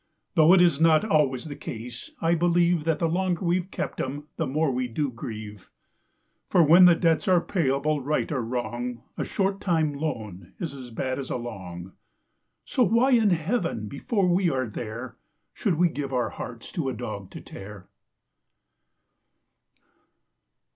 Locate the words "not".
0.81-1.05